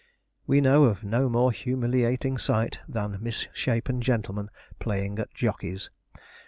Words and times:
We 0.47 0.61
know 0.61 0.85
of 0.85 1.03
no 1.03 1.29
more 1.29 1.51
humiliating 1.51 2.39
sight 2.39 2.79
than 2.89 3.19
misshapen 3.21 4.01
gentlemen 4.01 4.49
playing 4.79 5.19
at 5.19 5.31
jockeys. 5.35 5.91